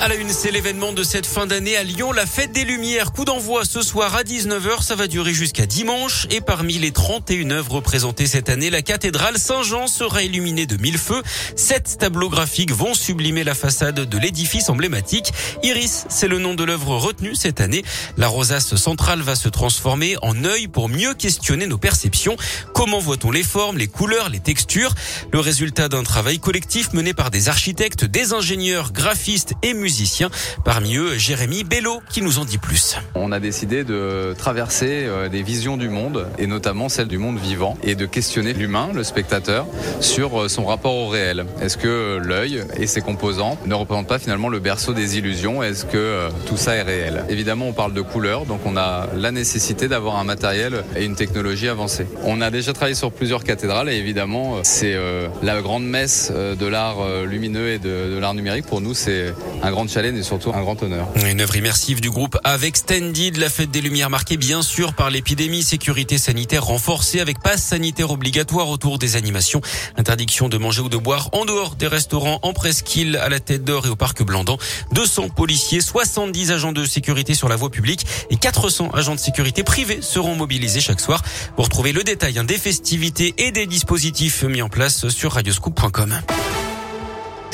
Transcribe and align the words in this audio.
À 0.00 0.08
la 0.08 0.16
une, 0.16 0.28
c'est 0.28 0.50
l'événement 0.50 0.92
de 0.92 1.02
cette 1.02 1.24
fin 1.24 1.46
d'année 1.46 1.76
à 1.76 1.82
Lyon, 1.82 2.12
la 2.12 2.26
fête 2.26 2.52
des 2.52 2.64
Lumières. 2.64 3.12
Coup 3.12 3.24
d'envoi 3.24 3.64
ce 3.64 3.80
soir 3.80 4.14
à 4.14 4.22
19h, 4.22 4.82
ça 4.82 4.96
va 4.96 5.06
durer 5.06 5.32
jusqu'à 5.32 5.64
dimanche. 5.64 6.26
Et 6.30 6.42
parmi 6.42 6.74
les 6.74 6.90
31 6.90 7.50
œuvres 7.52 7.76
représentées 7.76 8.26
cette 8.26 8.50
année, 8.50 8.68
la 8.68 8.82
cathédrale 8.82 9.38
Saint-Jean 9.38 9.86
sera 9.86 10.22
illuminée 10.22 10.66
de 10.66 10.76
mille 10.76 10.98
feux. 10.98 11.22
Sept 11.56 11.96
tableaux 11.98 12.28
graphiques 12.28 12.72
vont 12.72 12.92
sublimer 12.92 13.44
la 13.44 13.54
façade 13.54 14.00
de 14.00 14.18
l'édifice 14.18 14.68
emblématique. 14.68 15.32
Iris, 15.62 16.04
c'est 16.10 16.28
le 16.28 16.38
nom 16.38 16.54
de 16.54 16.64
l'œuvre 16.64 16.96
retenue 16.96 17.34
cette 17.34 17.62
année. 17.62 17.82
La 18.18 18.28
rosace 18.28 18.74
centrale 18.74 19.22
va 19.22 19.36
se 19.36 19.48
transformer 19.48 20.16
en 20.20 20.44
œil 20.44 20.68
pour 20.68 20.90
mieux 20.90 21.14
questionner 21.14 21.66
nos 21.66 21.78
perceptions. 21.78 22.36
Comment 22.74 22.98
voit-on 22.98 23.30
les 23.30 23.42
formes, 23.42 23.78
les 23.78 23.88
couleurs, 23.88 24.28
les 24.28 24.40
textures? 24.40 24.94
Le 25.32 25.40
résultat 25.40 25.88
d'un 25.88 26.02
travail 26.02 26.40
collectif 26.40 26.92
mené 26.92 27.14
par 27.14 27.30
des 27.30 27.48
architectes, 27.48 28.04
des 28.04 28.34
ingénieurs, 28.34 28.92
graphistes 28.92 29.54
et 29.62 29.72
musiciens 29.84 30.30
Parmi 30.64 30.96
eux, 30.96 31.18
Jérémy 31.18 31.62
Bello 31.62 32.00
qui 32.08 32.22
nous 32.22 32.38
en 32.38 32.46
dit 32.46 32.56
plus. 32.56 32.96
On 33.14 33.32
a 33.32 33.38
décidé 33.38 33.84
de 33.84 34.34
traverser 34.38 35.04
euh, 35.04 35.28
des 35.28 35.42
visions 35.42 35.76
du 35.76 35.90
monde 35.90 36.26
et 36.38 36.46
notamment 36.46 36.88
celle 36.88 37.06
du 37.06 37.18
monde 37.18 37.38
vivant 37.38 37.76
et 37.82 37.94
de 37.94 38.06
questionner 38.06 38.54
l'humain, 38.54 38.88
le 38.94 39.04
spectateur, 39.04 39.66
sur 40.00 40.40
euh, 40.40 40.48
son 40.48 40.64
rapport 40.64 40.94
au 40.94 41.08
réel. 41.08 41.44
Est-ce 41.60 41.76
que 41.76 42.16
l'œil 42.16 42.64
et 42.78 42.86
ses 42.86 43.02
composants 43.02 43.58
ne 43.66 43.74
représentent 43.74 44.08
pas 44.08 44.18
finalement 44.18 44.48
le 44.48 44.58
berceau 44.58 44.94
des 44.94 45.18
illusions? 45.18 45.62
Est-ce 45.62 45.84
que 45.84 45.98
euh, 45.98 46.30
tout 46.46 46.56
ça 46.56 46.76
est 46.76 46.82
réel? 46.82 47.24
Évidemment, 47.28 47.68
on 47.68 47.74
parle 47.74 47.92
de 47.92 48.00
couleurs, 48.00 48.46
donc 48.46 48.60
on 48.64 48.78
a 48.78 49.08
la 49.14 49.32
nécessité 49.32 49.86
d'avoir 49.86 50.16
un 50.16 50.24
matériel 50.24 50.82
et 50.96 51.04
une 51.04 51.14
technologie 51.14 51.68
avancée. 51.68 52.06
On 52.22 52.40
a 52.40 52.50
déjà 52.50 52.72
travaillé 52.72 52.94
sur 52.94 53.12
plusieurs 53.12 53.44
cathédrales 53.44 53.90
et 53.90 53.96
évidemment, 53.96 54.60
c'est 54.62 54.96
la 55.42 55.60
grande 55.60 55.84
messe 55.84 56.32
de 56.32 56.66
l'art 56.66 56.96
lumineux 57.26 57.68
et 57.68 57.78
de, 57.78 58.14
de 58.14 58.18
l'art 58.18 58.34
numérique. 58.34 58.66
Pour 58.66 58.80
nous, 58.80 58.94
c'est 58.94 59.34
un 59.62 59.70
grand 59.74 59.88
challenge 59.88 60.18
et 60.18 60.22
surtout 60.22 60.52
un 60.54 60.62
grand 60.62 60.82
honneur. 60.82 61.08
Une 61.26 61.40
œuvre 61.40 61.56
immersive 61.56 62.00
du 62.00 62.10
groupe 62.10 62.38
avec 62.44 62.74
Extended, 62.74 63.36
la 63.36 63.50
fête 63.50 63.70
des 63.70 63.80
Lumières 63.80 64.10
marquée 64.10 64.36
bien 64.36 64.60
sûr 64.60 64.94
par 64.94 65.08
l'épidémie, 65.08 65.62
sécurité 65.62 66.18
sanitaire 66.18 66.64
renforcée 66.64 67.20
avec 67.20 67.40
passe 67.40 67.62
sanitaire 67.62 68.10
obligatoire 68.10 68.68
autour 68.68 68.98
des 68.98 69.14
animations, 69.14 69.60
interdiction 69.96 70.48
de 70.48 70.58
manger 70.58 70.80
ou 70.80 70.88
de 70.88 70.96
boire 70.96 71.28
en 71.32 71.44
dehors 71.44 71.76
des 71.76 71.86
restaurants 71.86 72.40
en 72.42 72.52
presqu'île, 72.52 73.16
à 73.16 73.28
la 73.28 73.38
Tête 73.38 73.62
d'Or 73.62 73.86
et 73.86 73.90
au 73.90 73.96
Parc 73.96 74.24
Blandan. 74.24 74.56
200 74.92 75.28
policiers, 75.28 75.80
70 75.80 76.50
agents 76.50 76.72
de 76.72 76.84
sécurité 76.84 77.34
sur 77.34 77.48
la 77.48 77.54
voie 77.54 77.70
publique 77.70 78.06
et 78.30 78.36
400 78.36 78.90
agents 78.92 79.14
de 79.14 79.20
sécurité 79.20 79.62
privés 79.62 80.00
seront 80.00 80.34
mobilisés 80.34 80.80
chaque 80.80 81.00
soir. 81.00 81.22
Pour 81.54 81.68
trouver 81.68 81.92
le 81.92 82.02
détail 82.02 82.38
hein, 82.38 82.44
des 82.44 82.58
festivités 82.58 83.34
et 83.38 83.52
des 83.52 83.66
dispositifs 83.66 84.42
mis 84.42 84.62
en 84.62 84.68
place 84.68 85.08
sur 85.10 85.32
radioscoop.com. 85.32 86.14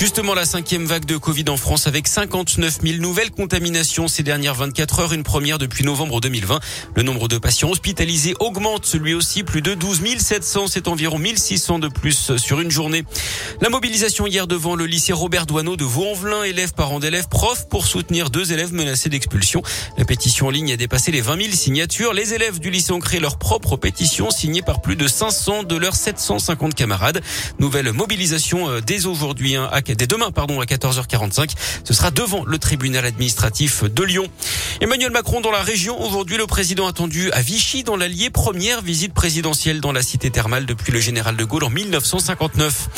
Justement, 0.00 0.32
la 0.32 0.46
cinquième 0.46 0.86
vague 0.86 1.04
de 1.04 1.18
Covid 1.18 1.44
en 1.50 1.58
France 1.58 1.86
avec 1.86 2.08
59 2.08 2.78
000 2.82 3.02
nouvelles 3.02 3.30
contaminations 3.30 4.08
ces 4.08 4.22
dernières 4.22 4.54
24 4.54 5.00
heures, 5.00 5.12
une 5.12 5.24
première 5.24 5.58
depuis 5.58 5.84
novembre 5.84 6.22
2020. 6.22 6.58
Le 6.96 7.02
nombre 7.02 7.28
de 7.28 7.36
patients 7.36 7.68
hospitalisés 7.68 8.32
augmente, 8.40 8.94
lui 8.94 9.12
aussi, 9.12 9.42
plus 9.42 9.60
de 9.60 9.74
12 9.74 10.00
700, 10.16 10.68
c'est 10.68 10.88
environ 10.88 11.18
1600 11.18 11.80
de 11.80 11.88
plus 11.88 12.38
sur 12.38 12.60
une 12.60 12.70
journée. 12.70 13.04
La 13.60 13.68
mobilisation 13.68 14.26
hier 14.26 14.46
devant 14.46 14.74
le 14.74 14.86
lycée 14.86 15.12
Robert 15.12 15.44
Douaneau 15.44 15.76
de 15.76 15.84
Vaux-en-Velin, 15.84 16.44
élèves, 16.44 16.72
parents 16.72 16.98
d'élèves, 16.98 17.28
profs, 17.28 17.68
pour 17.68 17.84
soutenir 17.84 18.30
deux 18.30 18.52
élèves 18.54 18.72
menacés 18.72 19.10
d'expulsion. 19.10 19.62
La 19.98 20.06
pétition 20.06 20.46
en 20.46 20.50
ligne 20.50 20.72
a 20.72 20.78
dépassé 20.78 21.12
les 21.12 21.20
20 21.20 21.42
000 21.42 21.52
signatures. 21.52 22.14
Les 22.14 22.32
élèves 22.32 22.58
du 22.58 22.70
lycée 22.70 22.92
ont 22.92 23.00
créé 23.00 23.20
leur 23.20 23.38
propre 23.38 23.76
pétition 23.76 24.30
signée 24.30 24.62
par 24.62 24.80
plus 24.80 24.96
de 24.96 25.06
500 25.06 25.64
de 25.64 25.76
leurs 25.76 25.94
750 25.94 26.74
camarades. 26.74 27.20
Nouvelle 27.58 27.92
mobilisation 27.92 28.70
euh, 28.70 28.80
dès 28.80 29.04
aujourd'hui 29.04 29.56
dès 29.94 30.06
demain, 30.06 30.30
pardon, 30.30 30.60
à 30.60 30.64
14h45. 30.64 31.50
Ce 31.84 31.94
sera 31.94 32.10
devant 32.10 32.44
le 32.44 32.58
tribunal 32.58 33.04
administratif 33.04 33.84
de 33.84 34.02
Lyon. 34.02 34.26
Emmanuel 34.80 35.10
Macron 35.10 35.40
dans 35.40 35.50
la 35.50 35.62
région. 35.62 36.00
Aujourd'hui, 36.00 36.36
le 36.36 36.46
président 36.46 36.86
attendu 36.86 37.30
à 37.32 37.42
Vichy 37.42 37.84
dans 37.84 37.96
l'Allier. 37.96 38.30
Première 38.30 38.82
visite 38.82 39.12
présidentielle 39.12 39.80
dans 39.80 39.92
la 39.92 40.02
cité 40.02 40.30
thermale 40.30 40.66
depuis 40.66 40.92
le 40.92 41.00
général 41.00 41.36
de 41.36 41.44
Gaulle 41.44 41.64
en 41.64 41.70
1959. 41.70 42.88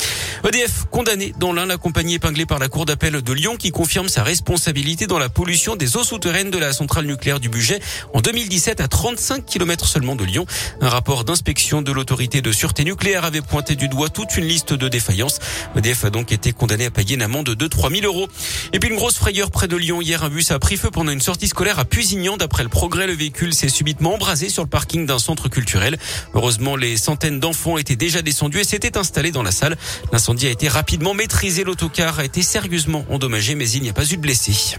EDF 0.45 0.87
condamné 0.91 1.33
dans 1.39 1.53
l'un, 1.53 1.67
la 1.67 1.77
compagnie 1.77 2.15
épinglée 2.15 2.47
par 2.47 2.59
la 2.59 2.69
Cour 2.69 2.85
d'appel 2.85 3.23
de 3.23 3.33
Lyon 3.33 3.57
qui 3.57 3.71
confirme 3.71 4.09
sa 4.09 4.23
responsabilité 4.23 5.07
dans 5.07 5.19
la 5.19 5.29
pollution 5.29 5.77
des 5.77 5.97
eaux 5.97 6.05
souterraines 6.05 6.51
de 6.51 6.59
la 6.59 6.73
centrale 6.73 7.07
nucléaire 7.07 7.41
du 7.41 7.49
budget 7.49 7.81
en 8.13 8.21
2017 8.21 8.81
à 8.81 8.89
35 8.89 9.47
km 9.47 9.87
seulement 9.87 10.17
de 10.17 10.25
Lyon. 10.25 10.47
Un 10.81 10.89
rapport 10.89 11.25
d'inspection 11.25 11.83
de 11.83 11.93
l'autorité 11.93 12.43
de 12.43 12.53
sûreté 12.53 12.85
nucléaire 12.85 13.25
avait 13.25 13.41
pointé 13.41 13.77
du 13.77 13.89
doigt 13.89 14.09
toute 14.09 14.37
une 14.37 14.45
liste 14.45 14.73
de 14.73 14.89
défaillances. 14.89 15.39
EDF 15.77 16.05
a 16.05 16.11
donc 16.11 16.33
été 16.33 16.53
condamné 16.53 16.82
à 16.87 16.91
payer 16.91 17.15
une 17.15 17.23
amende 17.23 17.51
de 17.51 17.67
3 17.67 17.91
000 17.91 18.05
euros. 18.05 18.29
Et 18.73 18.79
puis 18.79 18.91
une 18.91 18.97
grosse 18.97 19.17
frayeur 19.17 19.51
près 19.51 19.69
de 19.69 19.77
Lyon. 19.77 20.01
Hier, 20.01 20.23
un 20.23 20.29
bus 20.29 20.51
a 20.51 20.59
pris 20.59 20.77
feu 20.77 20.91
pendant 20.91 21.13
une 21.13 21.21
sortie 21.21 21.49
scolaire 21.49 21.79
à 21.79 21.85
Pusignan. 21.85 22.37
D'après 22.37 22.63
le 22.63 22.69
progrès, 22.69 23.07
le 23.07 23.15
véhicule 23.15 23.55
s'est 23.55 23.69
subitement 23.69 24.15
embrasé 24.15 24.49
sur 24.49 24.63
le 24.63 24.69
parking 24.69 25.07
d'un 25.07 25.19
centre 25.19 25.49
culturel. 25.49 25.99
Heureusement, 26.35 26.77
les 26.77 26.97
centaines 26.97 27.41
d'enfants 27.41 27.79
étaient 27.79 27.97
déjà 27.97 28.23
descendus 28.23 28.61
et 28.61 28.65
s'étaient 28.65 28.97
installés 28.97 29.33
dans 29.33 29.43
la 29.43 29.53
salle. 29.53 29.77
L'incendie 30.13 30.47
a 30.47 30.51
été 30.51 30.69
rapidement 30.69 31.15
maîtrisé. 31.15 31.65
L'autocar 31.65 32.19
a 32.19 32.25
été 32.25 32.43
sérieusement 32.43 33.05
endommagé, 33.11 33.55
mais 33.55 33.69
il 33.71 33.83
n'y 33.83 33.91
a 33.91 33.93
pas 33.93 34.05
eu 34.05 34.17
de 34.17 34.23
blessés. 34.23 34.77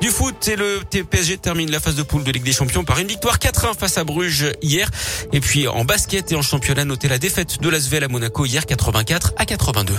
Du 0.00 0.10
foot 0.10 0.48
et 0.48 0.56
le 0.56 0.80
PSG 0.84 1.38
termine 1.38 1.70
la 1.70 1.80
phase 1.80 1.94
de 1.94 2.02
poule 2.02 2.24
de 2.24 2.30
Ligue 2.30 2.42
des 2.42 2.52
Champions 2.52 2.84
par 2.84 2.98
une 2.98 3.06
victoire 3.06 3.38
4-1 3.38 3.74
face 3.74 3.96
à 3.96 4.04
Bruges 4.04 4.52
hier. 4.60 4.90
Et 5.32 5.40
puis 5.40 5.66
en 5.66 5.86
basket 5.86 6.30
et 6.32 6.34
en 6.34 6.42
championnat, 6.42 6.84
notez 6.84 7.08
la 7.08 7.16
défaite 7.18 7.62
de 7.62 7.68
l'Asvel 7.70 8.04
à 8.04 8.08
Monaco 8.08 8.44
hier 8.44 8.66
84 8.66 9.32
à 9.38 9.46
82. 9.46 9.94